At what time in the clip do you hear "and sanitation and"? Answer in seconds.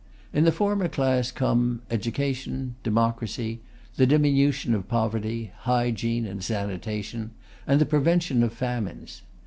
6.25-7.79